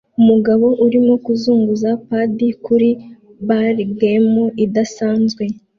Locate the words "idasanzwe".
4.65-5.43